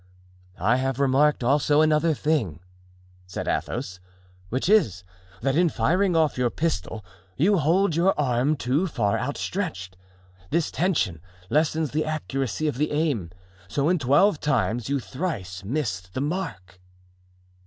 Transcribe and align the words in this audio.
"I 0.57 0.77
have 0.77 0.99
remarked 0.99 1.43
also 1.43 1.81
another 1.81 2.15
thing," 2.15 2.59
said 3.27 3.47
Athos, 3.47 3.99
"which 4.49 4.67
is, 4.67 5.03
that 5.43 5.55
in 5.55 5.69
firing 5.69 6.15
off 6.15 6.39
your 6.39 6.49
pistol 6.49 7.05
you 7.37 7.59
hold 7.59 7.95
your 7.95 8.19
arm 8.19 8.55
too 8.55 8.87
far 8.87 9.19
outstretched. 9.19 9.95
This 10.49 10.71
tension 10.71 11.21
lessens 11.51 11.91
the 11.91 12.03
accuracy 12.05 12.65
of 12.67 12.79
the 12.79 12.89
aim. 12.91 13.29
So 13.67 13.89
in 13.89 13.99
twelve 13.99 14.39
times 14.39 14.89
you 14.89 14.99
thrice 14.99 15.63
missed 15.63 16.15
the 16.15 16.21
mark." 16.21 16.81